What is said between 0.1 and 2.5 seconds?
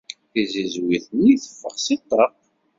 Tizizwit-nni teffeɣ seg ṭṭaq.